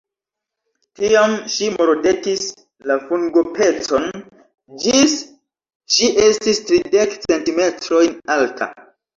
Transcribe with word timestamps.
Tiam, 0.99 1.33
ŝi 1.55 1.67
mordetis 1.73 2.47
la 2.91 2.97
fungopecon 3.11 4.07
ĝis 4.87 5.15
ŝi 5.97 6.11
estis 6.29 6.63
tridek 6.71 7.17
centimetrojn 7.27 8.19
alta. 8.39 8.73